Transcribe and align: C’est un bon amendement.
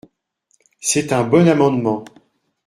C’est 0.79 1.13
un 1.13 1.21
bon 1.27 1.47
amendement. 1.47 2.03